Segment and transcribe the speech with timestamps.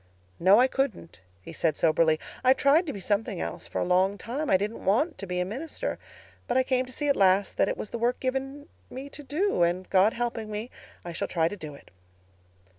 [0.39, 2.19] "'No, I couldn't,' he said soberly.
[2.43, 5.45] 'I tried to be something else for a long time—I didn't want to be a
[5.45, 5.99] minister.
[6.47, 9.21] But I came to see at last that it was the work given me to
[9.21, 10.71] do—and God helping me,
[11.05, 11.91] I shall try to do it.